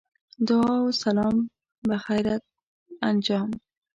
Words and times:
دعا 0.47 0.75
و 0.85 0.91
سلام 1.01 1.35
بخیریت 1.89 2.43
انجام. 3.01 3.51